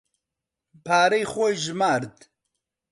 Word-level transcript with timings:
پارەی 0.85 1.25
خۆی 1.31 1.55
ژمارد. 1.63 2.15